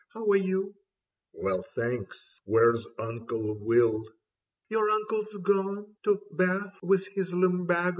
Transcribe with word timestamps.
How 0.15 0.25
are 0.31 0.35
you?"" 0.35 0.73
Well, 1.43 1.63
thanks. 1.75 2.41
Where's 2.45 2.87
Uncle 2.97 3.53
Will?"" 3.53 4.09
Your 4.71 4.89
uncle's 4.89 5.37
gone 5.43 5.95
To 6.05 6.19
Bath 6.31 6.73
for 6.79 6.97
his 6.97 7.31
lumbago. 7.31 7.89